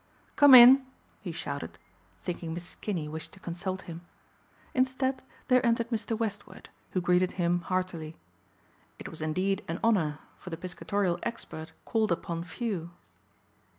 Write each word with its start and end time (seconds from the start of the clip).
"Come 0.35 0.55
in," 0.55 0.83
he 1.19 1.31
shouted, 1.31 1.77
thinking 2.23 2.55
Mrs. 2.55 2.81
Kinney 2.81 3.07
wished 3.07 3.33
to 3.33 3.39
consult 3.39 3.83
him. 3.83 4.01
Instead 4.73 5.21
there 5.47 5.63
entered 5.63 5.91
Mr. 5.91 6.17
Westward 6.17 6.69
who 6.93 7.01
greeted 7.01 7.33
him 7.33 7.59
heartily. 7.61 8.17
It 8.97 9.09
was 9.09 9.21
indeed 9.21 9.63
an 9.67 9.79
honor, 9.83 10.17
for 10.39 10.49
the 10.49 10.57
piscatorial 10.57 11.19
expert 11.21 11.73
called 11.85 12.11
upon 12.11 12.43
few. 12.45 12.89